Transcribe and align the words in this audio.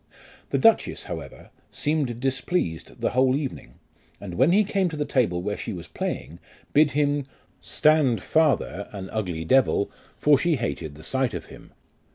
The 0.49 0.57
duchess, 0.57 1.03
however, 1.03 1.51
seemed 1.69 2.19
displeased 2.19 3.01
the 3.01 3.11
whole 3.11 3.35
evening, 3.35 3.75
and 4.19 4.33
when 4.33 4.51
he 4.51 4.63
came 4.63 4.89
to 4.89 4.97
the 4.97 5.05
table 5.05 5.43
where 5.43 5.55
she 5.55 5.73
was 5.73 5.87
playing, 5.87 6.39
bid 6.73 6.89
him," 6.97 7.27
Stand 7.77 8.23
farther, 8.23 8.89
an 8.93 9.11
ugly 9.11 9.45
devil, 9.45 9.91
for 10.17 10.39
she 10.39 10.55
hated 10.55 10.95
the 10.95 11.03
sight 11.03 11.35
of 11.35 11.45
him." 11.53 11.71